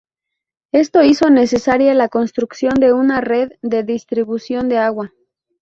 [0.71, 5.13] Esto hizo necesaria la construcción de una red de distribución de agua.